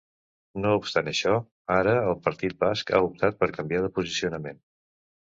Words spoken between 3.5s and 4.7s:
canviar de posicionament.